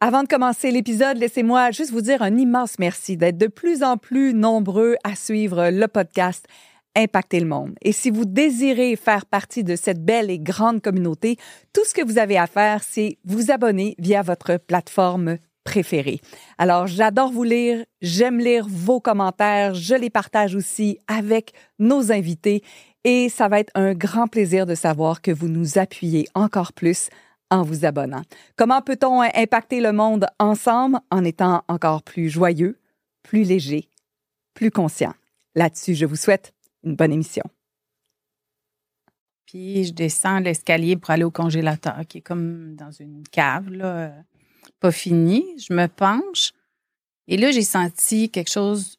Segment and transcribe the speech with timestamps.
[0.00, 3.96] Avant de commencer l'épisode, laissez-moi juste vous dire un immense merci d'être de plus en
[3.96, 6.46] plus nombreux à suivre le podcast
[6.94, 7.74] Impacter le monde.
[7.82, 11.36] Et si vous désirez faire partie de cette belle et grande communauté,
[11.72, 16.20] tout ce que vous avez à faire, c'est vous abonner via votre plateforme préférée.
[16.58, 22.62] Alors, j'adore vous lire, j'aime lire vos commentaires, je les partage aussi avec nos invités
[23.02, 27.10] et ça va être un grand plaisir de savoir que vous nous appuyez encore plus
[27.50, 28.22] en vous abonnant.
[28.56, 32.78] Comment peut-on impacter le monde ensemble en étant encore plus joyeux,
[33.22, 33.88] plus léger,
[34.54, 35.14] plus conscient?
[35.54, 37.44] Là-dessus, je vous souhaite une bonne émission.
[39.46, 44.12] Puis je descends l'escalier pour aller au congélateur, qui est comme dans une cave, là,
[44.78, 45.44] pas fini.
[45.58, 46.52] Je me penche.
[47.26, 48.98] Et là, j'ai senti quelque chose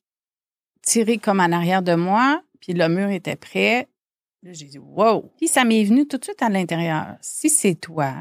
[0.82, 2.42] tirer comme en arrière de moi.
[2.60, 3.88] Puis le mur était prêt.
[4.44, 5.32] Là, j'ai dit, wow.
[5.38, 7.18] Puis ça m'est venu tout de suite à l'intérieur.
[7.22, 8.14] Si c'est toi,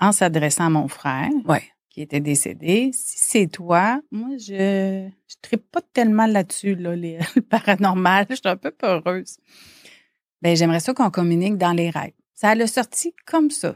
[0.00, 1.30] en s'adressant à mon frère,
[1.90, 7.18] qui était décédé, si c'est toi, moi, je je tripe pas tellement là-dessus, là, les,
[7.36, 8.26] le paranormal.
[8.30, 9.38] Je suis un peu peureuse.
[10.40, 12.14] Ben, j'aimerais ça qu'on communique dans les règles.
[12.34, 13.74] Ça a sorti comme ça.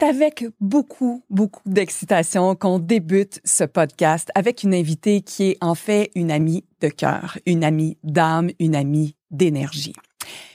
[0.00, 5.74] C'est avec beaucoup, beaucoup d'excitation qu'on débute ce podcast avec une invitée qui est en
[5.74, 9.94] fait une amie de cœur, une amie d'âme, une amie d'énergie.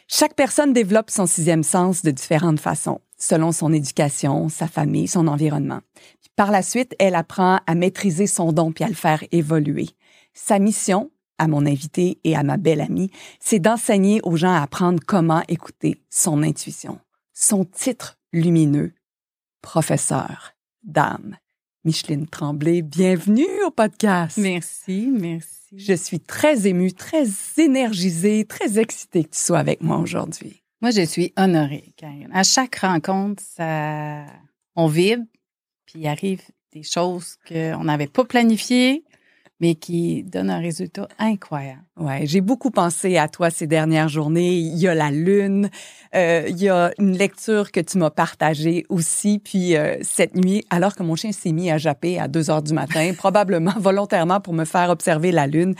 [0.07, 5.27] Chaque personne développe son sixième sens de différentes façons, selon son éducation, sa famille, son
[5.27, 5.81] environnement.
[6.37, 9.89] Par la suite, elle apprend à maîtriser son don puis à le faire évoluer.
[10.33, 14.61] Sa mission, à mon invité et à ma belle amie, c'est d'enseigner aux gens à
[14.61, 16.99] apprendre comment écouter son intuition.
[17.33, 18.93] Son titre lumineux,
[19.63, 21.37] professeur d'âme.
[21.85, 24.37] Micheline Tremblay, bienvenue au podcast.
[24.37, 25.49] Merci, merci.
[25.75, 27.25] Je suis très émue, très
[27.57, 30.61] énergisée, très excitée que tu sois avec moi aujourd'hui.
[30.81, 32.29] Moi, je suis honorée, Karine.
[32.33, 34.25] À chaque rencontre, ça,
[34.75, 35.23] on vibre,
[35.85, 36.41] puis il arrive
[36.73, 39.03] des choses qu'on n'avait pas planifiées,
[39.59, 41.83] mais qui donne un résultat incroyable.
[41.97, 44.55] Ouais, j'ai beaucoup pensé à toi ces dernières journées.
[44.55, 45.69] Il y a la lune,
[46.15, 49.39] euh, il y a une lecture que tu m'as partagée aussi.
[49.39, 52.63] Puis euh, cette nuit, alors que mon chien s'est mis à japper à 2 heures
[52.63, 55.75] du matin, probablement volontairement pour me faire observer la lune,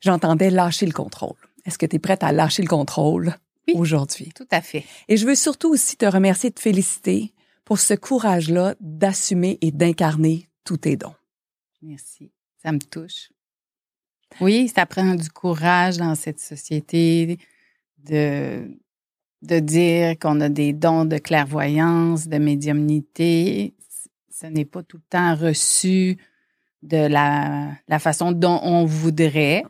[0.00, 1.36] j'entendais lâcher le contrôle.
[1.64, 3.34] Est-ce que tu es prête à lâcher le contrôle
[3.74, 4.32] aujourd'hui?
[4.34, 4.84] Tout à fait.
[5.08, 7.34] Et je veux surtout aussi te remercier, te féliciter
[7.64, 11.14] pour ce courage-là d'assumer et d'incarner tous tes dons.
[11.82, 12.32] Merci.
[12.68, 13.30] Ça me touche.
[14.42, 17.38] Oui, ça prend du courage dans cette société
[17.96, 18.78] de,
[19.40, 23.72] de dire qu'on a des dons de clairvoyance, de médiumnité.
[24.30, 26.18] Ce n'est pas tout le temps reçu
[26.82, 29.64] de la, la façon dont on voudrait.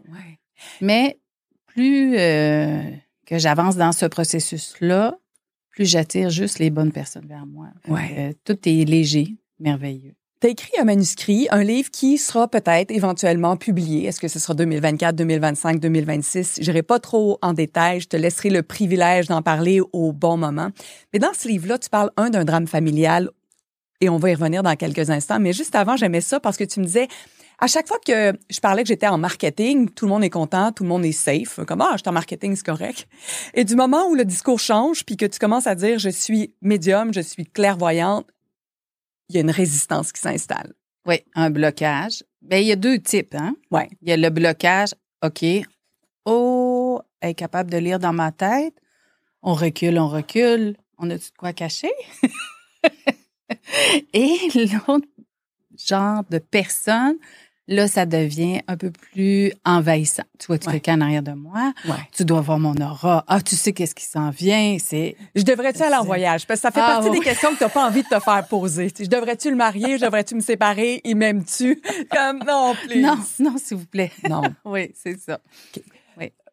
[0.81, 1.21] Mais
[1.69, 2.83] plus euh,
[3.27, 5.17] que j'avance dans ce processus-là,
[5.71, 7.69] plus j'attire juste les bonnes personnes vers moi.
[7.87, 8.35] Ouais.
[8.43, 10.17] tout est léger, merveilleux.
[10.41, 14.07] Tu as écrit un manuscrit, un livre qui sera peut-être éventuellement publié.
[14.07, 16.59] Est-ce que ce sera 2024, 2025, 2026?
[16.61, 17.99] J'irai pas trop en détail.
[17.99, 20.69] Je te laisserai le privilège d'en parler au bon moment.
[21.13, 23.31] Mais dans ce livre-là, tu parles, un, d'un drame familial
[24.01, 25.41] et on va y revenir dans quelques instants.
[25.41, 27.09] Mais juste avant, j'aimais ça parce que tu me disais,
[27.59, 30.71] à chaque fois que je parlais que j'étais en marketing, tout le monde est content,
[30.71, 31.59] tout le monde est safe.
[31.67, 33.09] Comme, ah, je suis en marketing, c'est correct.
[33.55, 36.55] Et du moment où le discours change, puis que tu commences à dire, je suis
[36.63, 38.29] médium, je suis clairvoyante,
[39.29, 40.73] il y a une résistance qui s'installe.
[41.07, 42.25] Oui, un blocage.
[42.43, 43.55] Bien, il y a deux types, hein?
[43.71, 43.83] Oui.
[44.03, 44.95] Il y a le blocage,
[45.25, 45.45] OK.
[46.25, 48.75] Oh, elle est capable de lire dans ma tête.
[49.43, 50.77] On recule, on recule.
[50.99, 51.93] On a-tu de quoi cacher?
[54.13, 55.07] Et l'autre
[55.77, 57.17] genre de personne,
[57.69, 60.25] là, ça devient un peu plus envahissant.
[60.39, 61.73] Tu vois, tu quelqu'un en arrière de moi.
[62.17, 63.25] Tu dois voir mon aura.
[63.29, 64.77] Ah, tu sais qu'est-ce qui s'en vient.
[64.81, 65.17] C'est.
[65.37, 66.47] Je devrais-tu aller en voyage?
[66.47, 67.19] Parce que ça fait Ah, partie oui.
[67.19, 68.89] des questions que tu n'as pas envie de te faire poser.
[68.99, 69.99] Je devrais-tu le marier?
[69.99, 71.01] Je devrais-tu me séparer?
[71.05, 71.81] Il m'aime-tu?
[72.11, 73.01] Comme, non, please.
[73.03, 74.11] Non, non, s'il vous plaît.
[74.29, 74.43] Non.
[74.65, 75.39] oui, c'est ça.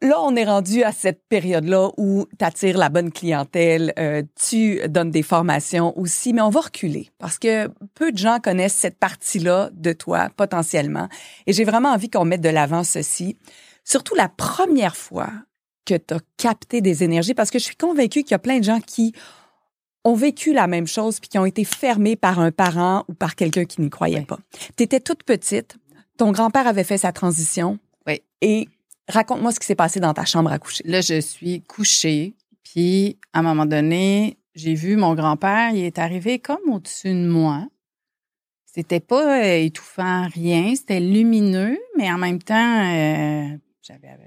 [0.05, 4.79] Là, on est rendu à cette période-là où tu attires la bonne clientèle, euh, tu
[4.87, 8.99] donnes des formations aussi, mais on va reculer parce que peu de gens connaissent cette
[8.99, 11.09] partie-là de toi potentiellement.
[11.47, 13.35] Et j'ai vraiment envie qu'on mette de l'avant ceci.
[13.83, 15.29] Surtout la première fois
[15.87, 18.59] que tu as capté des énergies, parce que je suis convaincue qu'il y a plein
[18.59, 19.11] de gens qui
[20.03, 23.35] ont vécu la même chose puis qui ont été fermés par un parent ou par
[23.35, 24.25] quelqu'un qui n'y croyait Oui.
[24.25, 24.37] pas.
[24.77, 25.77] Tu étais toute petite,
[26.17, 27.79] ton grand-père avait fait sa transition.
[28.05, 28.21] Oui.
[28.41, 28.67] Et
[29.07, 30.83] raconte-moi ce qui s'est passé dans ta chambre à coucher.
[30.85, 35.99] Là, je suis couchée, puis à un moment donné, j'ai vu mon grand-père, il est
[35.99, 37.67] arrivé comme au-dessus de moi.
[38.65, 40.75] C'était pas euh, étouffant, rien.
[40.75, 44.17] C'était lumineux, mais en même temps, euh, j'avais,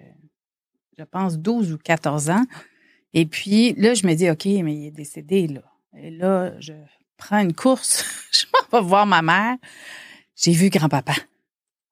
[0.97, 2.45] je pense, 12 ou 14 ans.
[3.13, 5.63] Et puis là, je me dis, OK, mais il est décédé, là.
[5.97, 6.73] Et là, je
[7.17, 9.57] prends une course, je m'en vais voir ma mère.
[10.37, 11.15] J'ai vu grand-papa.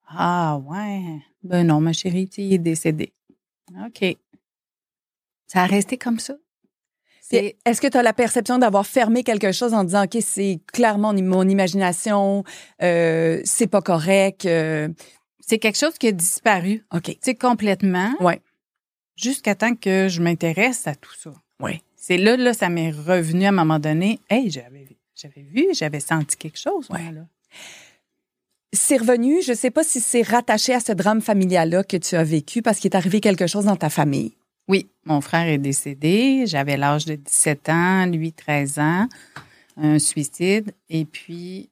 [0.06, 1.18] Ah, ouais.
[1.42, 3.12] Ben non, ma chérie, il est décédé.
[3.84, 4.16] OK.
[5.46, 6.34] Ça a resté comme ça?
[7.30, 11.12] Est-ce que tu as la perception d'avoir fermé quelque chose en disant, OK, c'est clairement
[11.12, 12.44] mon imagination,
[12.82, 14.46] euh, c'est pas correct?
[14.46, 14.88] Euh?
[15.40, 16.84] C'est quelque chose qui a disparu.
[16.92, 17.16] OK.
[17.20, 18.14] C'est complètement.
[18.20, 18.40] Ouais.
[19.16, 21.32] Jusqu'à temps que je m'intéresse à tout ça.
[21.60, 21.82] Oui.
[21.96, 24.20] C'est là, là, ça m'est revenu à un moment donné.
[24.30, 27.26] Hey, j'avais, j'avais vu, j'avais senti quelque chose, moi, là.
[28.72, 32.24] C'est revenu, je sais pas si c'est rattaché à ce drame familial-là que tu as
[32.24, 34.36] vécu parce qu'il est arrivé quelque chose dans ta famille.
[34.68, 36.44] Oui, mon frère est décédé.
[36.46, 39.08] J'avais l'âge de 17 ans, lui 13 ans,
[39.76, 40.72] un suicide.
[40.88, 41.70] Et puis,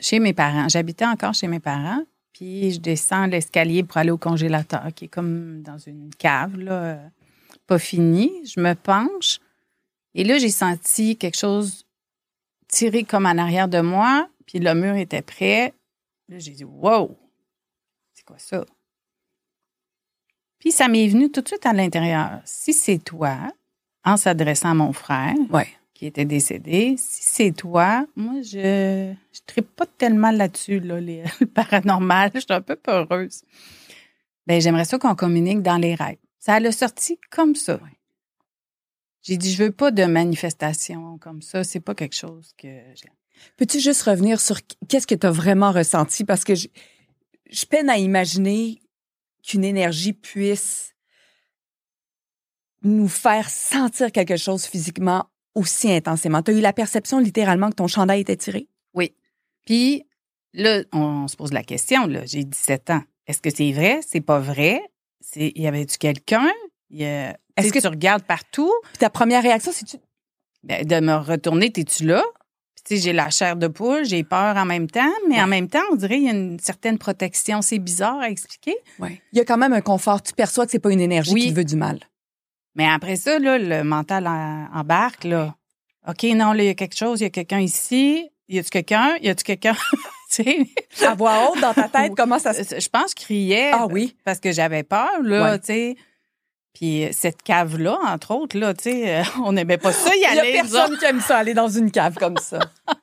[0.00, 2.02] chez mes parents, j'habitais encore chez mes parents.
[2.32, 6.98] Puis, je descends l'escalier pour aller au congélateur, qui est comme dans une cave, là,
[7.68, 8.32] pas fini.
[8.44, 9.38] Je me penche.
[10.14, 11.86] Et là, j'ai senti quelque chose
[12.66, 14.28] tirer comme en arrière de moi.
[14.46, 15.74] Puis, le mur était prêt.
[16.28, 17.16] Là, j'ai dit, wow,
[18.14, 18.64] c'est quoi ça?
[20.64, 22.40] Puis ça m'est venu tout de suite à l'intérieur.
[22.46, 23.36] Si c'est toi,
[24.02, 25.34] en s'adressant à mon frère,
[25.92, 31.22] qui était décédé, si c'est toi, moi, je je tripe pas tellement là-dessus, là, les,
[31.40, 32.30] le paranormal.
[32.34, 33.42] Je suis un peu peureuse.
[34.46, 36.16] Ben, j'aimerais ça qu'on communique dans les rêves.
[36.38, 37.78] Ça a sorti comme ça.
[39.20, 41.62] J'ai dit, je veux pas de manifestation comme ça.
[41.62, 43.12] C'est pas quelque chose que j'aime.
[43.56, 44.58] Peux-tu juste revenir sur
[44.88, 46.24] qu'est-ce que tu as vraiment ressenti?
[46.24, 46.68] Parce que je,
[47.50, 48.80] je peine à imaginer
[49.42, 50.94] qu'une énergie puisse
[52.82, 56.42] nous faire sentir quelque chose physiquement aussi intensément.
[56.42, 58.68] Tu as eu la perception littéralement que ton chandail était tiré?
[58.92, 59.14] Oui.
[59.64, 60.04] Puis
[60.52, 63.02] là, on, se pose la question, là, j'ai 17 ans.
[63.26, 64.00] Est-ce que c'est vrai?
[64.06, 64.82] C'est pas vrai?
[65.20, 66.50] C'est, y avait-tu quelqu'un?
[66.90, 68.72] Est-ce que tu regardes partout?
[68.90, 69.96] Puis ta première réaction, c'est tu...
[70.62, 72.24] Ben, de me retourner, t'es-tu là?
[72.84, 75.82] Sais, j'ai la chair de poule, j'ai peur en même temps, mais en même temps,
[75.92, 77.62] on dirait qu'il y a une certaine protection.
[77.62, 78.74] C'est bizarre à expliquer.
[78.98, 79.20] Oui.
[79.32, 80.22] Il y a quand même un confort.
[80.22, 82.00] Tu perçois que c'est pas une énergie qui veut du mal.
[82.74, 84.26] Mais après ça, là, le mental
[84.74, 85.54] embarque, là.
[86.06, 88.28] OK, non, là, il y a quelque chose, il y a quelqu'un ici.
[88.48, 89.16] Y a-tu quelqu'un?
[89.22, 89.76] Y a-tu quelqu'un?
[91.06, 92.62] à voix haute dans ta tête, comment ça se...
[92.62, 93.70] Je pense que je criais.
[93.72, 94.16] Ah oui?
[94.24, 95.96] Parce que j'avais peur, là, tu sais.
[96.74, 100.24] Puis euh, cette cave-là, entre autres, là, tu sais, euh, on n'aimait pas ça y
[100.24, 100.50] aller.
[100.50, 102.58] Il y a personne qui aime ça, aller dans une cave comme ça.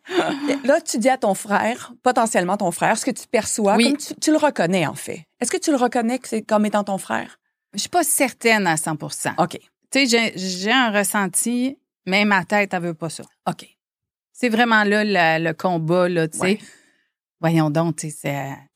[0.64, 3.94] là, tu dis à ton frère, potentiellement ton frère, ce que tu perçois, oui.
[3.94, 5.26] comme tu, le reconnais, en fait.
[5.40, 7.40] Est-ce que tu le reconnais que c'est comme étant ton frère?
[7.74, 9.58] Je suis pas certaine à 100% OK.
[9.92, 13.24] Tu sais, j'ai un ressenti, mais ma tête, elle veut pas ça.
[13.50, 13.66] OK.
[14.34, 16.60] C'est vraiment là le combat, là, tu sais.
[17.40, 18.71] Voyons donc, tu sais, c'est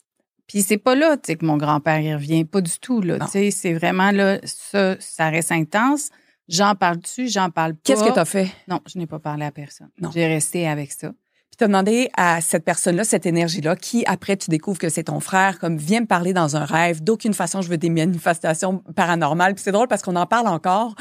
[0.47, 3.19] puis c'est pas là, tu sais, que mon grand-père y revient, pas du tout, là.
[3.19, 6.09] Tu sais, c'est vraiment là, ça, ça reste intense.
[6.47, 7.79] J'en parle dessus, j'en parle pas.
[7.83, 8.51] Qu'est-ce que tu as fait?
[8.67, 9.89] Non, je n'ai pas parlé à personne.
[9.99, 10.11] Non.
[10.13, 11.09] J'ai resté avec ça.
[11.09, 15.05] Puis tu as demandé à cette personne-là, cette énergie-là, qui après tu découvres que c'est
[15.05, 17.01] ton frère, comme vient me parler dans un rêve.
[17.01, 19.55] D'aucune façon, je veux des manifestations paranormales.
[19.55, 20.93] Puis c'est drôle parce qu'on en parle encore.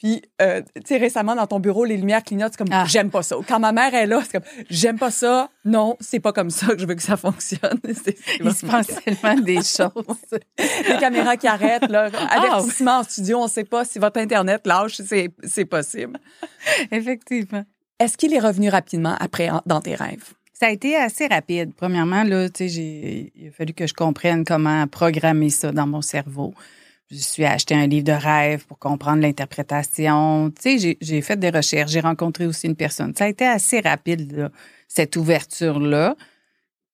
[0.00, 2.86] Puis, euh, tu sais, récemment, dans ton bureau, les lumières clignotent, c'est comme, ah.
[2.86, 3.36] j'aime pas ça.
[3.46, 5.50] Quand ma mère est là, c'est comme, j'aime pas ça.
[5.66, 7.78] Non, c'est pas comme ça que je veux que ça fonctionne.
[7.84, 10.40] Il se passe tellement des choses.
[10.58, 12.08] les caméras qui arrêtent, là.
[12.14, 16.18] Ah, avertissement en studio, on sait pas si votre Internet lâche, c'est, c'est possible.
[16.90, 17.64] Effectivement.
[17.98, 20.32] Est-ce qu'il est revenu rapidement après dans tes rêves?
[20.54, 21.74] Ça a été assez rapide.
[21.76, 26.00] Premièrement, là, tu sais, il a fallu que je comprenne comment programmer ça dans mon
[26.00, 26.54] cerveau.
[27.10, 30.50] Je suis acheté un livre de rêve pour comprendre l'interprétation.
[30.50, 33.14] Tu sais, j'ai fait des recherches, j'ai rencontré aussi une personne.
[33.16, 34.50] Ça a été assez rapide,
[34.86, 36.14] cette ouverture-là,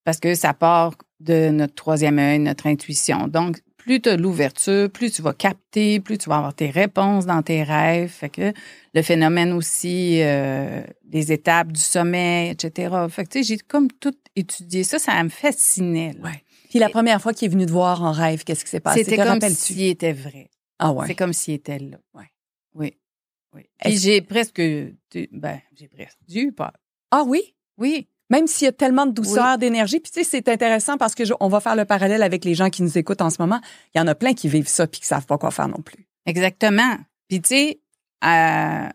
[0.05, 3.29] parce que ça part de notre troisième œil, notre intuition.
[3.29, 7.25] Donc, plus tu as l'ouverture, plus tu vas capter, plus tu vas avoir tes réponses
[7.25, 8.11] dans tes rêves.
[8.11, 8.53] Fait que
[8.95, 12.95] le phénomène aussi euh, des étapes du sommeil, etc.
[13.09, 16.15] Fait que tu sais, j'ai comme tout étudié ça, ça me fascinait.
[16.15, 16.31] Là.
[16.31, 16.43] Ouais.
[16.77, 19.05] Puis la première fois qu'il est venu te voir en rêve, qu'est-ce qui s'est passé?
[19.05, 20.51] C'était comme s'il était vrai.
[20.79, 21.07] Ah ouais.
[21.07, 21.97] C'est comme s'il était là.
[22.15, 22.31] Ouais.
[22.75, 22.97] Oui.
[23.55, 23.63] Oui.
[23.81, 26.73] Puis j'ai presque, ben, j'ai presque eu peur.
[27.11, 27.55] Ah oui?
[27.79, 28.09] Oui.
[28.29, 30.01] Même s'il y a tellement de douceur, d'énergie.
[30.01, 32.71] Puis tu sais, c'est intéressant parce que on va faire le parallèle avec les gens
[32.71, 33.61] qui nous écoutent en ce moment.
[33.95, 35.81] Il y en a plein qui vivent ça puis qui savent pas quoi faire non
[35.81, 36.07] plus.
[36.27, 36.99] Exactement.
[37.29, 37.81] Puis tu sais,
[38.25, 38.89] euh,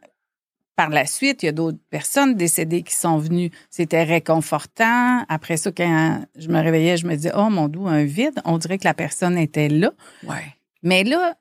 [0.75, 3.51] par la suite, il y a d'autres personnes décédées qui sont venues.
[3.69, 5.25] C'était réconfortant.
[5.29, 8.41] Après ça, quand je me réveillais, je me disais, oh mon doux, un vide.
[8.45, 9.91] On dirait que la personne était là.
[10.23, 10.55] Ouais.
[10.83, 11.35] Mais là,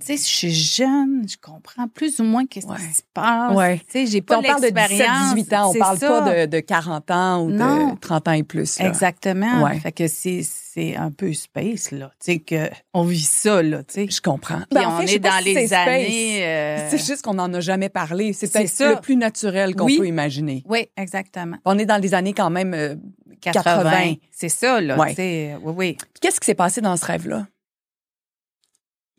[0.00, 2.76] tu sais, je suis jeune, je comprends plus ou moins qu'est-ce Ouais.
[2.76, 3.54] qui se passe.
[3.54, 3.78] Ouais.
[3.78, 5.34] Tu sais, j'ai pas on parle de 17, l'expérience.
[5.34, 6.08] 18 ans, on parle ça.
[6.08, 7.94] pas de, de 40 ans ou Non.
[7.94, 8.78] de 30 ans et plus.
[8.78, 8.88] là.
[8.88, 9.62] Exactement.
[9.62, 9.78] Ouais.
[9.78, 12.10] Fait que c'est, c'est un peu space, là.
[12.24, 14.06] Tu sais, que on vit ça, là, tu sais.
[14.10, 14.56] Je comprends.
[14.58, 16.44] Puis Ben, en on fait, est dans si les années.
[16.44, 18.32] euh, C'est juste qu'on n'en a jamais parlé.
[18.32, 19.98] C'est peut-être le plus naturel qu'on Oui.
[19.98, 20.64] peut imaginer.
[20.68, 21.56] Oui, exactement.
[21.64, 22.74] On est dans les années quand même.
[22.74, 22.96] euh,
[23.40, 23.82] 80.
[23.82, 24.14] 80.
[24.32, 24.96] C'est ça, là.
[24.98, 25.10] Ouais.
[25.10, 25.56] tu sais.
[25.62, 25.96] Oui, oui.
[26.20, 27.46] Qu'est-ce qui s'est passé dans ce rêve-là?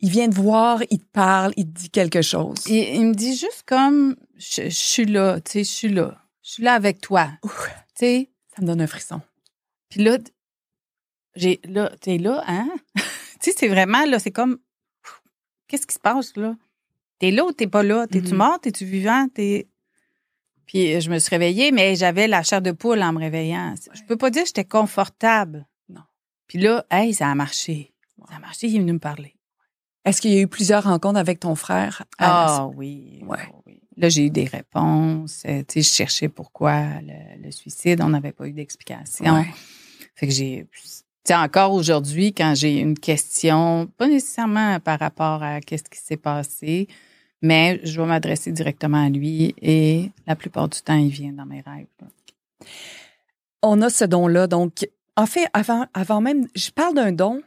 [0.00, 2.58] Il vient te voir, il te parle, il te dit quelque chose.
[2.66, 6.20] Il, il me dit juste comme, je, je suis là, tu sais, je suis là.
[6.42, 7.30] Je suis là avec toi.
[7.42, 7.48] Tu
[7.94, 8.30] sais?
[8.54, 9.20] Ça me donne un frisson.
[9.88, 10.18] Puis là,
[11.34, 12.68] j'ai, là, t'es là, hein?
[12.94, 13.02] tu
[13.40, 14.58] sais, c'est vraiment, là, c'est comme,
[15.68, 16.56] qu'est-ce qui se passe, là?
[17.18, 18.06] T'es là ou t'es pas là?
[18.06, 18.36] T'es-tu Mhm.
[18.36, 18.60] mort?
[18.60, 19.28] T'es-tu vivant?
[19.32, 19.66] T'es...
[20.66, 23.74] Puis euh, je me suis réveillée, mais j'avais la chair de poule en me réveillant.
[23.94, 25.66] Je peux pas dire que j'étais confortable.
[25.88, 26.02] Non.
[26.46, 27.94] Puis là, hey, ça a marché.
[28.28, 29.35] Ça a marché, il est venu me parler.
[30.06, 32.04] Est-ce qu'il y a eu plusieurs rencontres avec ton frère?
[32.18, 33.38] Ah oui, Ouais.
[33.52, 33.80] oui, oui.
[33.98, 35.42] Là, j'ai eu des réponses.
[35.46, 38.00] Euh, Tu sais, je cherchais pourquoi le, le suicide.
[38.02, 39.34] On n'avait pas eu d'explication.
[39.34, 39.46] Ouais.
[40.14, 40.66] Fait que j'ai.
[40.72, 40.80] Tu
[41.24, 46.16] sais, encore aujourd'hui, quand j'ai une question, pas nécessairement par rapport à qu'est-ce qui s'est
[46.16, 46.86] passé,
[47.42, 51.46] mais je vais m'adresser directement à lui et la plupart du temps, il vient dans
[51.46, 51.86] mes rêves.
[52.00, 52.06] là.
[53.62, 54.46] On a ce don-là.
[54.46, 57.42] Donc, en fait, avant, avant même, je parle d'un don,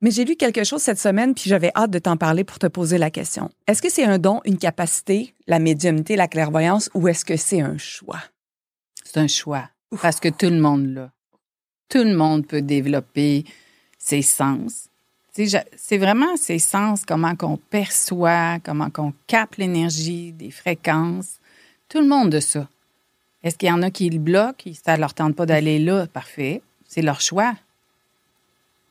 [0.00, 2.66] mais j'ai lu quelque chose cette semaine, puis j'avais hâte de t'en parler pour te
[2.66, 3.50] poser la question.
[3.66, 7.60] Est-ce que c'est un don, une capacité, la médiumnité, la clairvoyance, ou est-ce que c'est
[7.60, 8.22] un choix?
[9.04, 9.68] C'est un choix.
[10.02, 11.10] Parce que tout le monde l'a.
[11.88, 13.44] Tout le monde peut développer
[13.98, 14.88] ses sens.
[15.32, 21.38] C'est vraiment ses sens, comment qu'on perçoit, comment qu'on capte l'énergie, des fréquences.
[21.88, 22.68] Tout le monde a ça.
[23.42, 24.70] Est-ce qu'il y en a qui le bloquent?
[24.84, 26.06] Ça ne leur tente pas d'aller là?
[26.08, 26.60] Parfait.
[26.86, 27.54] C'est leur choix.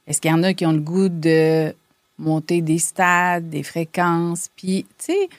[0.07, 1.73] Est-ce qu'il y en a qui ont le goût de
[2.17, 4.49] monter des stades, des fréquences?
[4.55, 5.29] Puis, tu sais,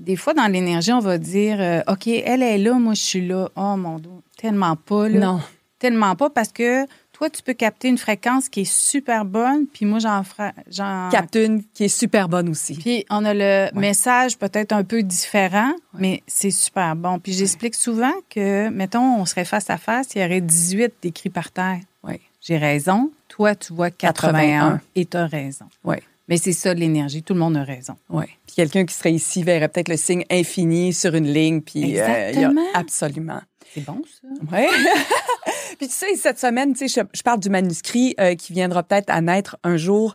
[0.00, 3.26] des fois, dans l'énergie, on va dire euh, OK, elle est là, moi, je suis
[3.26, 3.48] là.
[3.56, 5.18] Oh mon Dieu, tellement pas, là.
[5.18, 5.40] Non.
[5.78, 9.86] Tellement pas parce que toi, tu peux capter une fréquence qui est super bonne, puis
[9.86, 10.50] moi, j'en ferai.
[10.70, 11.08] J'en...
[11.10, 12.74] Capte une qui est super bonne aussi.
[12.74, 17.18] Puis on a le message peut-être un peu différent, mais c'est super bon.
[17.18, 21.30] Puis j'explique souvent que, mettons, on serait face à face, il y aurait 18 décrits
[21.30, 21.80] par terre.
[22.04, 22.20] Oui.
[22.40, 23.10] J'ai raison.
[23.38, 24.80] Toi, tu vois 81, 81.
[24.96, 25.64] et tu as raison.
[25.84, 25.96] Oui.
[26.28, 27.22] Mais c'est ça l'énergie.
[27.22, 27.94] Tout le monde a raison.
[28.10, 28.24] Oui.
[28.46, 32.04] Puis quelqu'un qui serait ici verrait peut-être le signe infini sur une ligne, puis euh,
[32.06, 32.66] a- Exactement.
[32.74, 33.40] absolument.
[33.74, 34.28] C'est bon, ça?
[34.56, 34.66] Ouais.
[35.78, 38.82] Puis tu sais, cette semaine, tu sais, je, je parle du manuscrit euh, qui viendra
[38.82, 40.14] peut-être à naître un jour.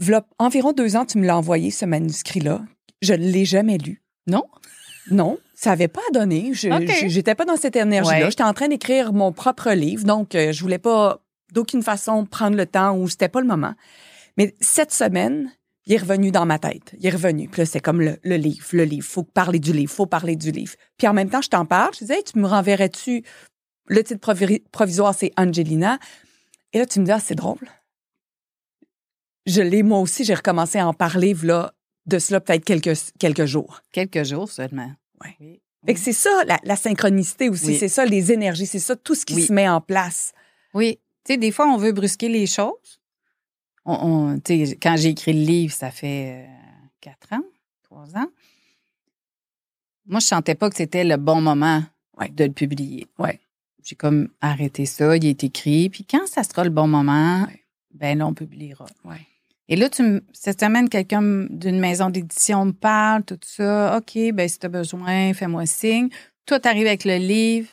[0.00, 2.62] V'là environ deux ans, tu me l'as envoyé, ce manuscrit-là.
[3.00, 4.02] Je ne l'ai jamais lu.
[4.26, 4.42] Non?
[5.10, 6.50] Non, ça n'avait pas à donner.
[6.54, 6.90] Je OK.
[7.02, 8.24] je- j'étais pas dans cette énergie-là.
[8.24, 8.30] Ouais.
[8.30, 11.20] J'étais en train d'écrire mon propre livre, donc euh, je voulais pas
[11.54, 13.74] d'aucune façon prendre le temps ou c'était pas le moment.
[14.36, 15.50] Mais cette semaine,
[15.86, 16.94] il est revenu dans ma tête.
[16.98, 17.48] Il est revenu.
[17.48, 19.06] Puis là, c'est comme le, le livre, le livre.
[19.06, 20.74] Faut parler du livre, faut parler du livre.
[20.98, 21.94] Puis en même temps, je t'en parle.
[21.94, 23.22] Je disais, Hey, tu me renverrais-tu?
[23.86, 25.98] Le titre provi- provisoire, c'est Angelina.
[26.72, 27.68] Et là, tu me dis, ah, c'est drôle.
[29.46, 31.72] Je l'ai, moi aussi, j'ai recommencé à en parler, là,
[32.06, 33.82] de cela peut-être quelques, quelques jours.
[33.92, 34.90] Quelques jours seulement.
[35.22, 35.36] Ouais.
[35.40, 35.60] Oui.
[35.86, 37.66] Fait que c'est ça, la, la synchronicité aussi.
[37.66, 37.76] Oui.
[37.78, 38.66] C'est ça, les énergies.
[38.66, 39.42] C'est ça, tout ce qui Oui.
[39.42, 40.32] se met en place.
[40.72, 40.98] Oui.
[41.24, 43.00] Tu sais, des fois, on veut brusquer les choses.
[43.84, 43.94] On,
[44.36, 44.40] on-
[44.80, 46.46] quand j'ai écrit le livre, ça fait euh,
[47.00, 47.44] quatre ans,
[47.82, 48.28] trois ans.
[50.06, 51.82] Moi, je sentais pas que c'était le bon moment
[52.18, 52.28] Ouais.
[52.28, 53.06] de le publier.
[53.18, 53.40] Ouais.
[53.82, 55.88] J'ai comme arrêté ça, il est écrit.
[55.90, 57.60] Puis quand ça sera le bon moment, Ouais.
[57.92, 58.86] ben là, on publiera.
[59.04, 59.26] Ouais.
[59.68, 63.96] Et là, tu me- cette semaine, quelqu'un d'une maison d'édition me parle, tout ça.
[63.96, 66.08] OK, ben si tu as besoin, fais-moi signe.
[66.46, 67.68] Toi, tu arrives avec le livre.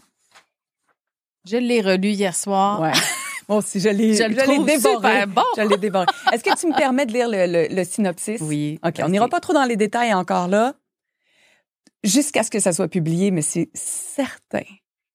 [1.46, 2.79] Je l'ai relu hier soir.
[2.81, 2.91] Ouais.
[4.28, 4.96] L'ai trouve dévoré.
[4.96, 5.42] super bon.
[5.58, 6.06] Je l'ai dévoré.
[6.34, 8.40] Est-ce que tu me permets de lire le, le- le synopsis?
[8.42, 8.80] Oui.
[8.86, 10.74] OK, on n'ira pas trop dans les détails encore là,
[12.04, 14.64] jusqu'à ce que ça soit publié, mais c'est certain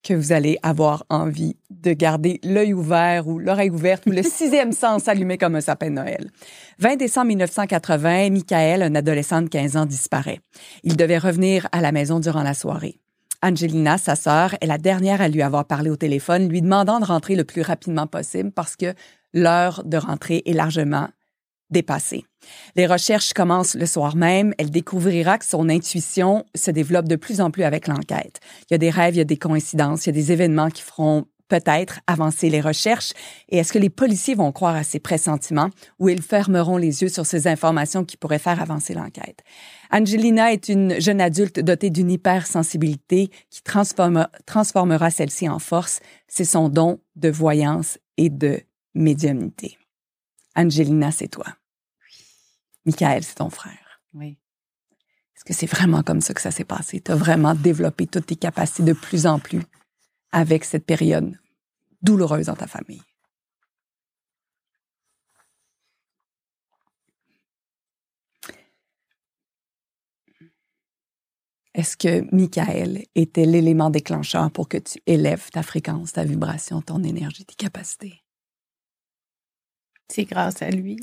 [0.03, 4.71] que vous allez avoir envie de garder l'œil ouvert ou l'oreille ouverte ou le sixième
[4.71, 6.31] sens allumé comme un sapin de Noël.
[6.79, 10.39] 20 décembre 1980, Michael, un adolescent de 15 ans, disparaît.
[10.85, 13.01] Il devait revenir à la maison durant la soirée.
[13.47, 17.05] Angelina, sa sœur, est la dernière à lui avoir parlé au téléphone, lui demandant de
[17.05, 18.93] rentrer le plus rapidement possible parce que
[19.33, 21.09] l'heure de rentrer est largement
[21.71, 22.25] dépassée.
[22.75, 24.53] Les recherches commencent le soir même.
[24.59, 28.41] Elle découvrira que son intuition se développe de plus en plus avec l'enquête.
[28.63, 30.69] Il y a des rêves, il y a des coïncidences, il y a des événements
[30.69, 33.13] qui feront peut-être avancer les recherches?
[33.49, 37.09] Et est-ce que les policiers vont croire à ces pressentiments ou ils fermeront les yeux
[37.09, 39.43] sur ces informations qui pourraient faire avancer l'enquête?
[39.91, 46.01] Angelina est une jeune adulte dotée d'une hypersensibilité qui transformera celle-ci en force.
[46.29, 48.61] C'est son don de voyance et de
[48.95, 49.79] médiumnité.
[50.57, 51.47] Angelina, c'est toi.
[52.85, 54.01] Michael, c'est ton frère.
[54.15, 54.39] Oui.
[55.37, 57.01] Est-ce que c'est vraiment comme ça que ça s'est passé?
[57.01, 59.61] Tu as vraiment développé toutes tes capacités de plus en plus
[60.33, 61.39] avec cette période
[62.03, 63.03] douloureuse dans ta famille?
[71.77, 77.05] Est-ce que Michael était l'élément déclencheur pour que tu élèves ta fréquence, ta vibration, ton
[77.05, 78.23] énergie, tes capacités?
[80.09, 80.97] C'est grâce à lui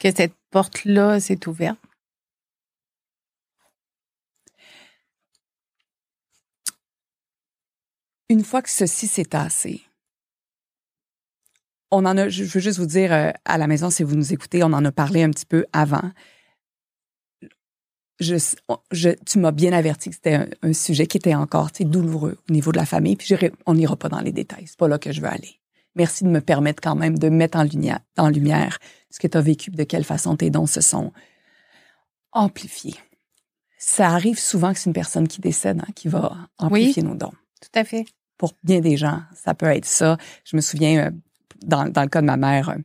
[0.00, 1.80] que cette porte-là s'est ouverte.
[8.28, 9.82] Une fois que ceci s'est tassé,
[11.90, 14.32] on en a, je veux juste vous dire euh, à la maison, si vous nous
[14.32, 16.10] écoutez, on en a parlé un petit peu avant.
[18.18, 22.72] Je, tu m'as bien averti que c'était un, sujet qui était encore douloureux au niveau
[22.72, 23.34] de la famille, puis
[23.66, 24.66] on n'ira pas dans les détails.
[24.66, 25.60] C'est pas là que je veux aller.
[25.94, 28.78] Merci de me permettre quand même de mettre en lumière, en lumière
[29.10, 31.12] ce que tu as vécu, de quelle façon tes dons se sont
[32.32, 32.96] amplifiés.
[33.78, 37.32] Ça arrive souvent que c'est une personne qui décède hein, qui va amplifier nos dons.
[37.60, 38.06] Tout à fait
[38.38, 40.16] pour bien des gens, ça peut être ça.
[40.44, 41.10] Je me souviens, euh,
[41.64, 42.76] dans, dans le cas de ma mère, euh,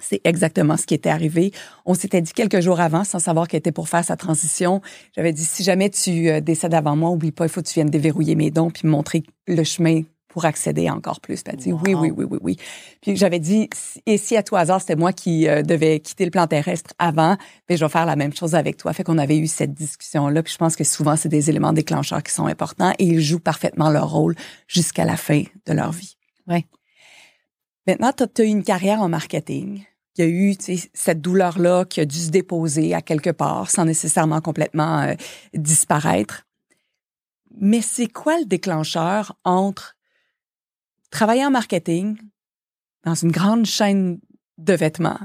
[0.00, 1.52] c'est exactement ce qui était arrivé.
[1.84, 4.80] On s'était dit quelques jours avant, sans savoir qu'elle était pour faire sa transition.
[5.14, 7.74] J'avais dit, si jamais tu euh, décèdes avant moi, oublie pas, il faut que tu
[7.74, 11.42] viennes déverrouiller mes dons puis me montrer le chemin pour accéder encore plus.
[11.42, 12.56] Puis elle dit oui, oui, oui, oui, oui.
[13.02, 13.68] Puis j'avais dit,
[14.06, 17.36] et si à tout hasard, c'était moi qui euh, devais quitter le plan terrestre avant,
[17.68, 18.92] ben je vais faire la même chose avec toi.
[18.92, 20.42] Fait qu'on avait eu cette discussion-là.
[20.42, 23.40] Puis je pense que souvent, c'est des éléments déclencheurs qui sont importants et ils jouent
[23.40, 24.34] parfaitement leur rôle
[24.68, 26.16] jusqu'à la fin de leur vie.
[26.46, 26.64] Oui.
[27.86, 29.84] Maintenant, tu as, eu une carrière en marketing.
[30.16, 30.54] Il y a eu
[30.92, 35.14] cette douleur-là qui a dû se déposer à quelque part sans nécessairement complètement euh,
[35.54, 36.46] disparaître.
[37.58, 39.96] Mais c'est quoi le déclencheur entre
[41.10, 42.16] travailler en marketing
[43.04, 44.20] dans une grande chaîne
[44.58, 45.18] de vêtements.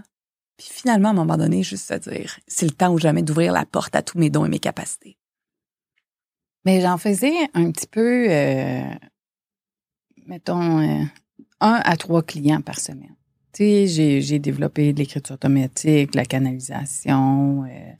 [0.58, 3.52] Puis finalement, à un moment donné, juste à dire, c'est le temps ou jamais d'ouvrir
[3.52, 5.18] la porte à tous mes dons et mes capacités.
[6.64, 8.84] Mais j'en faisais un petit peu, euh,
[10.26, 11.04] mettons, euh,
[11.60, 13.16] un à trois clients par semaine.
[13.54, 17.94] Tu sais, j'ai développé l'écriture automatique, la canalisation, euh,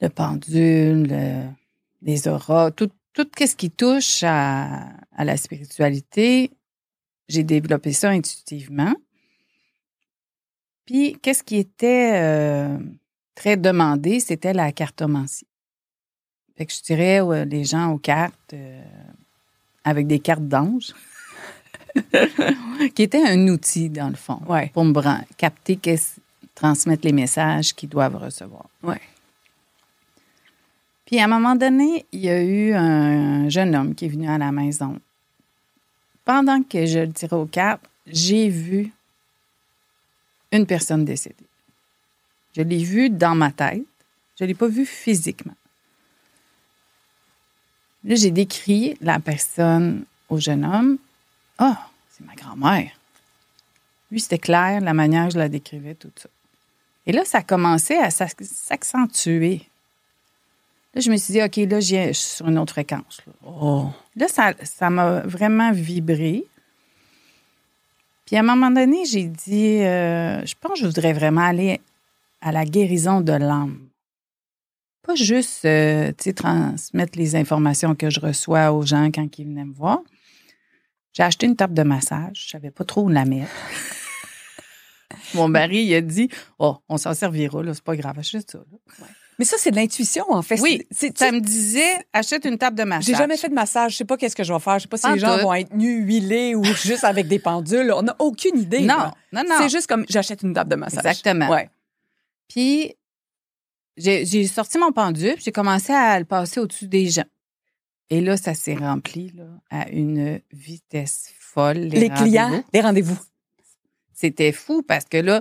[0.00, 1.54] le pendule,
[2.02, 6.50] les auras, tout, tout ce qui touche à, la spiritualité,
[7.28, 8.94] j'ai développé ça intuitivement.
[10.86, 12.78] Puis, qu'est-ce qui était euh,
[13.34, 15.46] très demandé, c'était la cartomancie.
[16.56, 18.82] Fait que je dirais les gens aux cartes euh,
[19.84, 20.92] avec des cartes d'ange,
[22.94, 24.40] qui était un outil, dans le fond,
[24.72, 25.78] pour me capter,
[26.54, 28.66] transmettre les messages qu'ils doivent recevoir.
[28.82, 29.00] Ouais.
[31.12, 34.30] Puis à un moment donné, il y a eu un jeune homme qui est venu
[34.30, 34.98] à la maison.
[36.24, 38.90] Pendant que je le tirais au cap, j'ai vu
[40.52, 41.36] une personne décédée.
[42.56, 43.82] Je l'ai vu dans ma tête.
[44.38, 45.52] Je ne l'ai pas vu physiquement.
[48.04, 50.96] Là, j'ai décrit la personne au jeune homme.
[51.58, 52.90] Ah, oh, c'est ma grand-mère.
[54.10, 56.30] Lui, c'était clair, la manière je la décrivais, tout ça.
[57.04, 59.68] Et là, ça a commencé à s'accentuer.
[60.94, 63.22] Là, je me suis dit, OK, là, je suis sur une autre fréquence.
[63.26, 63.86] Là, oh.
[64.14, 66.44] là ça m'a vraiment vibré.
[68.26, 71.80] Puis à un moment donné, j'ai dit, euh, je pense que je voudrais vraiment aller
[72.40, 73.88] à la guérison de l'âme.
[75.02, 79.46] Pas juste, euh, tu sais, transmettre les informations que je reçois aux gens quand ils
[79.46, 80.00] venaient me voir.
[81.12, 82.44] J'ai acheté une table de massage.
[82.46, 83.50] Je savais pas trop où la mettre.
[85.34, 86.28] Mon mari, il a dit,
[86.58, 88.58] oh, on s'en servira, là, c'est pas grave, achète ça.
[88.58, 89.06] Là.
[89.38, 90.60] Mais ça, c'est de l'intuition, en fait.
[90.60, 90.86] Oui.
[91.14, 93.06] Ça me disait, achète une table de massage.
[93.06, 93.92] J'ai jamais fait de massage.
[93.92, 94.78] Je sais pas qu'est-ce que je vais faire.
[94.78, 97.92] Je sais pas si les gens vont être nus, huilés ou juste avec des pendules.
[97.92, 98.80] On n'a aucune idée.
[98.80, 99.56] Non, non, non.
[99.58, 101.04] C'est juste comme, j'achète une table de massage.
[101.04, 101.48] Exactement.
[101.48, 101.70] Ouais.
[102.48, 102.94] Puis,
[103.96, 107.24] j'ai sorti mon pendule, j'ai commencé à le passer au-dessus des gens.
[108.10, 111.78] Et là, ça s'est rempli là, à une vitesse folle.
[111.78, 113.18] Les, clients, les rendez-vous.
[114.12, 115.40] C'était fou parce que là,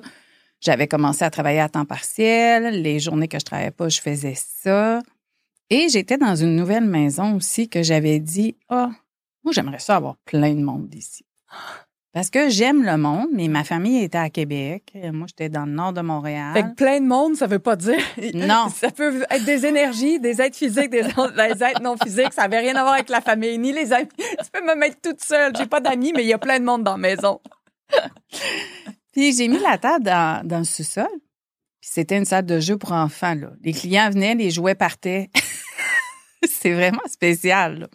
[0.62, 2.82] j'avais commencé à travailler à temps partiel.
[2.82, 5.02] Les journées que je travaillais pas, je faisais ça.
[5.70, 8.96] Et j'étais dans une nouvelle maison aussi que j'avais dit, ah, oh,
[9.44, 11.26] moi, j'aimerais ça avoir plein de monde ici.
[12.14, 14.92] Parce que j'aime le monde, mais ma famille était à Québec.
[15.14, 16.54] Moi, j'étais dans le nord de Montréal.
[16.54, 18.04] Fait que plein de monde, ça veut pas dire.
[18.34, 18.68] Non.
[18.70, 22.34] Ça peut être des énergies, des êtres physiques, des, êtres non physiques.
[22.34, 24.10] Ça n'avait rien à voir avec la famille, ni les amis.
[24.18, 25.56] Tu peux me mettre toute seule.
[25.56, 27.40] J'ai pas d'amis, mais il y a plein de monde dans la maison.
[29.12, 31.08] Puis j'ai mis la table dans, dans le sous-sol.
[31.82, 33.34] Puis c'était une salle de jeu pour enfants.
[33.36, 33.52] Là.
[33.62, 35.30] Les clients venaient, les jouets partaient.
[36.48, 37.90] c'est vraiment spécial.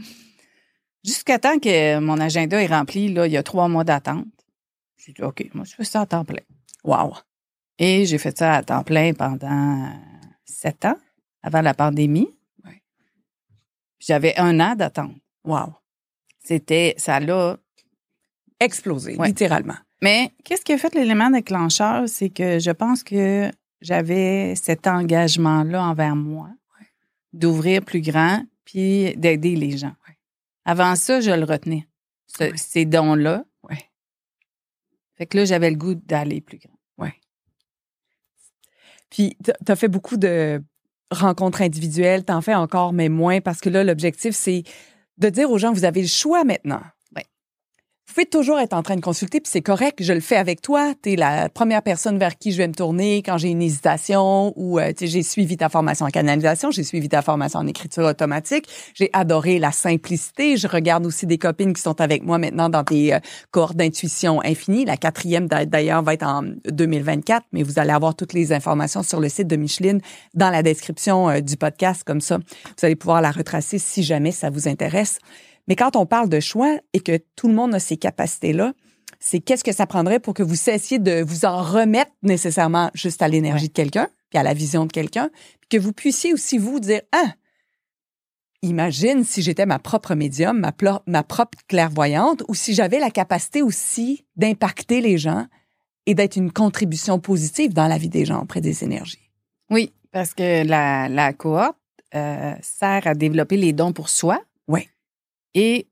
[1.05, 4.27] Jusqu'à temps que mon agenda est rempli, là, il y a trois mois d'attente.
[4.97, 6.43] J'ai dit, OK, moi, je fais ça à temps plein.
[6.83, 7.15] Wow.
[7.79, 9.93] Et j'ai fait ça à temps plein pendant
[10.45, 10.99] sept ans,
[11.43, 12.29] avant la pandémie.
[12.65, 12.83] Ouais.
[14.01, 15.15] J'avais un an d'attente.
[15.45, 15.75] Wow.
[16.43, 17.57] C'était, ça l'a.
[18.59, 19.29] Explosé, Ouais.
[19.29, 19.77] littéralement.
[20.03, 22.09] Mais qu'est-ce qui a fait l'élément déclencheur?
[22.09, 26.51] C'est que je pense que j'avais cet engagement-là envers moi
[27.33, 29.95] d'ouvrir plus grand puis d'aider les gens.
[30.09, 30.17] Ouais.
[30.65, 31.87] Avant ça, je le retenais.
[32.27, 32.53] Ce- Ouais.
[32.57, 33.45] Ces dons-là.
[35.19, 36.73] Fait que là, j'avais le goût d'aller plus grand.
[39.09, 40.63] Puis, tu as fait beaucoup de
[41.11, 44.65] rencontres individuelles, t'en fais encore, mais moins, parce que là, l'objectif, c'est
[45.19, 46.83] de dire aux gens, vous avez le choix maintenant.
[48.09, 50.63] Vous pouvez toujours être en train de consulter, puis c'est correct, je le fais avec
[50.63, 50.95] toi.
[51.03, 54.53] Tu es la première personne vers qui je vais me tourner quand j'ai une hésitation
[54.57, 58.69] ou euh, j'ai suivi ta formation en canalisation, j'ai suivi ta formation en écriture automatique.
[58.95, 60.57] J'ai adoré la simplicité.
[60.57, 63.19] Je regarde aussi des copines qui sont avec moi maintenant dans des euh,
[63.51, 64.85] cohortes d'intuition infinie.
[64.85, 69.03] La quatrième, d'a- d'ailleurs, va être en 2024, mais vous allez avoir toutes les informations
[69.03, 70.01] sur le site de Micheline
[70.33, 72.03] dans la description euh, du podcast.
[72.05, 75.19] Comme ça, vous allez pouvoir la retracer si jamais ça vous intéresse.
[75.69, 78.73] Mais quand on parle de choix et que tout le monde a ces capacités-là,
[79.19, 83.23] c'est qu'est-ce que ça prendrait pour que vous cessiez de vous en remettre nécessairement juste
[83.23, 83.69] à l'énergie Ouais.
[83.69, 87.01] de quelqu'un, puis à la vision de quelqu'un, puis que vous puissiez aussi vous dire,
[87.13, 87.33] ah,
[88.63, 90.59] imagine si j'étais ma propre médium,
[91.07, 95.47] ma, propre clairvoyante, ou si j'avais la capacité aussi d'impacter les gens
[96.07, 99.31] et d'être une contribution positive dans la vie des gens auprès des énergies.
[99.71, 101.77] Oui, parce que la, la cohorte
[102.15, 104.41] euh, sert à développer les dons pour soi.
[105.57, 105.89] Et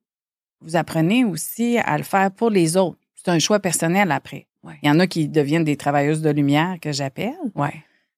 [0.60, 2.98] vous apprenez aussi à le faire pour les autres.
[3.14, 4.46] C'est un choix personnel après.
[4.62, 4.78] Ouais.
[4.82, 7.34] Il y en a qui deviennent des travailleuses de lumière que j'appelle.
[7.54, 7.74] Ouais.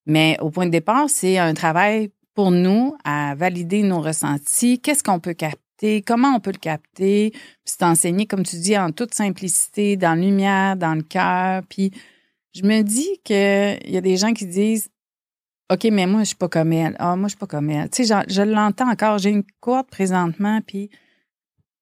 [0.06, 4.80] Mais au point de départ, c'est un travail pour nous à valider nos ressentis.
[4.80, 6.02] Qu'est-ce qu'on peut capter?
[6.02, 7.30] Comment on peut le capter?
[7.30, 11.62] Puis c'est enseigné, comme tu dis, en toute simplicité, dans la lumière, dans le cœur.
[11.68, 11.92] Puis
[12.54, 14.88] je me dis qu'il y a des gens qui disent
[15.72, 16.96] OK, mais moi, je suis pas comme elle.
[16.98, 17.88] Ah, moi, je suis pas comme elle.
[17.90, 19.18] Tu sais, genre, je l'entends encore.
[19.18, 20.90] J'ai une cohorte présentement, puis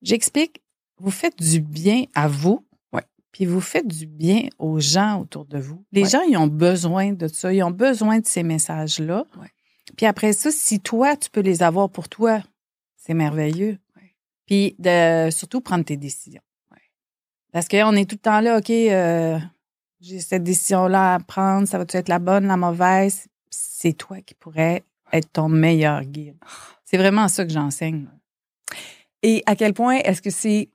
[0.05, 0.63] j'explique,
[0.99, 3.03] vous faites du bien à vous, Ouais.
[3.33, 5.85] puis vous faites du bien aux gens autour de vous.
[5.91, 6.09] Les Ouais.
[6.09, 7.53] gens, ils ont besoin de ça.
[7.53, 9.25] Ils ont besoin de ces messages-là.
[9.41, 9.49] Ouais.
[9.97, 12.43] Puis après ça, si toi, tu peux les avoir pour toi,
[12.97, 13.79] c'est merveilleux.
[14.47, 16.43] Puis de surtout prendre tes décisions.
[17.53, 19.39] Parce qu'on est tout le temps là, OK, euh,
[20.01, 23.27] j'ai cette décision-là à prendre, ça va-tu être la bonne, la mauvaise?
[23.49, 26.37] C'est toi qui pourrais être ton meilleur guide.
[26.85, 28.09] C'est vraiment ça que j'enseigne.
[29.25, 30.69] Et à quel point est-ce que c'est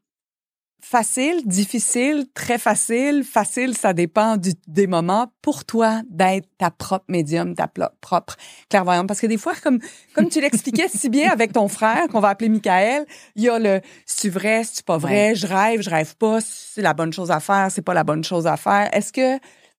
[0.82, 7.06] facile, difficile, très facile, facile, ça dépend du, des moments pour toi d'être ta propre
[7.10, 9.08] médium, ta propre clairvoyante.
[9.08, 9.78] Parce que des fois, comme,
[10.16, 13.60] comme tu l'expliquais si bien avec ton frère, qu'on va appeler Michael, il y a
[13.60, 17.30] le c'est vrai, c'est pas vrai, je rêve, je rêve pas, c'est la bonne chose
[17.30, 18.90] à faire, c'est pas la bonne chose à faire.
[18.94, 19.38] Est-ce que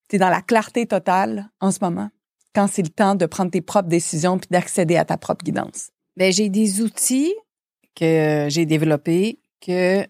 [0.08, 2.10] tu es dans la clarté totale en ce moment
[2.54, 5.88] quand c'est le temps de prendre tes propres décisions puis d'accéder à ta propre guidance?
[6.16, 7.34] Ben, j'ai des outils
[7.94, 10.04] que j'ai développés que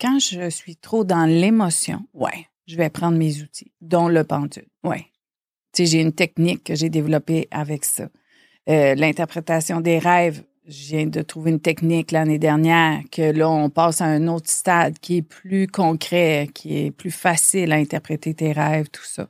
[0.00, 4.66] quand je suis trop dans l'émotion, Ouais, je vais prendre mes outils, dont le pendule.
[4.82, 5.06] ouais,
[5.72, 8.08] Tu sais, j'ai une technique que j'ai développée avec ça.
[8.68, 13.68] Euh, L'interprétation des rêves, je viens de trouver une technique l'année dernière que là, on
[13.70, 18.32] passe à un autre stade qui est plus concret, qui est plus facile à interpréter
[18.34, 19.28] tes rêves, tout ça.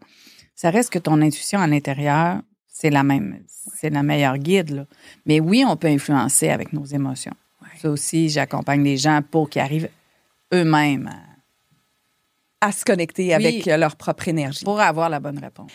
[0.55, 4.71] Ça reste que ton intuition à l'intérieur, c'est la même, c'est la meilleure guide.
[4.71, 4.87] Là.
[5.27, 7.35] Mais oui, on peut influencer avec nos émotions.
[7.85, 9.89] Aussi, j'accompagne les gens pour qu'ils arrivent
[10.53, 11.11] eux-mêmes
[12.61, 14.65] à- à se connecter avec euh, leur propre énergie.
[14.65, 15.71] pour avoir la bonne réponse.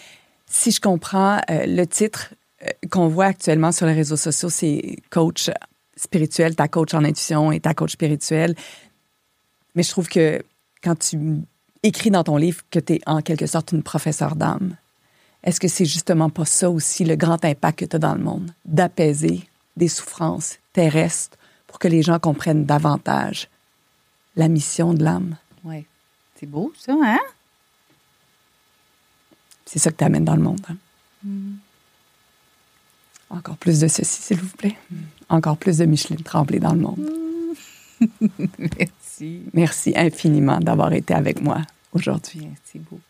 [0.48, 2.34] Si je comprends, euh, le titre
[2.66, 5.52] euh, qu'on voit actuellement sur les réseaux sociaux, c'est coach
[5.96, 8.56] spirituel, ta coach en intuition et ta coach spirituelle.
[9.76, 10.42] Mais je trouve que
[10.84, 11.20] quand tu
[11.84, 14.76] écris dans ton livre que tu es en quelque sorte une professeure d'âme,
[15.44, 18.22] est-ce que c'est justement pas ça aussi le grand impact que tu as dans le
[18.24, 18.52] monde?
[18.66, 19.44] D'apaiser
[19.78, 21.38] des souffrances terrestres
[21.70, 23.48] pour que les gens comprennent davantage
[24.36, 25.38] la mission de l'âme.
[25.64, 25.86] Oui.
[26.36, 27.20] C'est beau, ça, hein?
[29.66, 30.60] C'est ça que tu amènes dans le monde.
[30.70, 31.28] hein?
[33.30, 34.76] Encore plus de ceci, s'il vous plaît.
[35.30, 37.10] Encore plus de Micheline Tremblay dans le monde.
[38.58, 39.44] Merci.
[39.54, 41.62] Merci infiniment d'avoir été avec moi
[41.94, 42.48] aujourd'hui.
[42.48, 43.09] Merci beaucoup.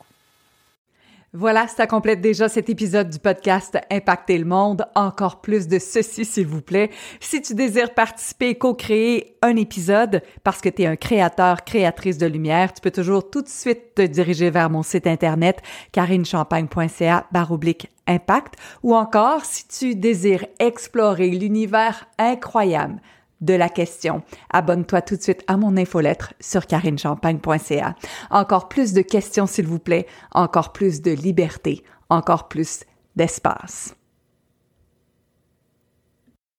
[1.33, 4.87] Voilà, ça complète déjà cet épisode du podcast Impacter le monde.
[4.95, 6.89] Encore plus de ceci, s'il vous plaît.
[7.19, 12.25] Si tu désires participer, co-créer un épisode parce que tu es un créateur, créatrice de
[12.25, 15.61] lumière, tu peux toujours tout de suite te diriger vers mon site internet
[15.91, 22.99] carinechampagne.ca baroblique impact ou encore si tu désires explorer l'univers incroyable
[23.41, 24.21] de la question.
[24.51, 27.95] Abonne-toi tout de suite à mon infolettre sur carinechampagne.ca.
[28.29, 30.07] Encore plus de questions, s'il vous plaît.
[30.31, 31.83] Encore plus de liberté.
[32.09, 33.98] encore plus d'espace.